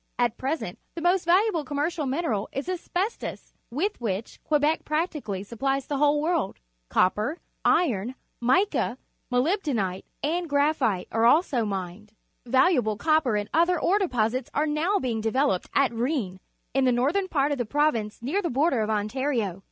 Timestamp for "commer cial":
1.63-2.09